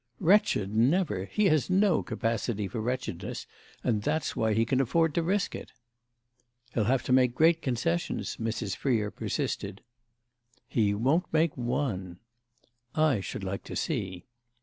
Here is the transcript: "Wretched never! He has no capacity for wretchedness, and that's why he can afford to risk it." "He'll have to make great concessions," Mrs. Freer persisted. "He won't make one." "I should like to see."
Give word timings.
"Wretched 0.19 0.75
never! 0.75 1.25
He 1.25 1.45
has 1.45 1.69
no 1.69 2.01
capacity 2.01 2.67
for 2.67 2.81
wretchedness, 2.81 3.45
and 3.83 4.01
that's 4.01 4.35
why 4.35 4.55
he 4.55 4.65
can 4.65 4.81
afford 4.81 5.13
to 5.13 5.21
risk 5.21 5.53
it." 5.53 5.73
"He'll 6.73 6.85
have 6.85 7.03
to 7.03 7.13
make 7.13 7.35
great 7.35 7.61
concessions," 7.61 8.37
Mrs. 8.37 8.75
Freer 8.75 9.11
persisted. 9.11 9.83
"He 10.67 10.95
won't 10.95 11.31
make 11.31 11.55
one." 11.55 12.17
"I 12.95 13.19
should 13.19 13.43
like 13.43 13.63
to 13.65 13.75
see." 13.75 14.25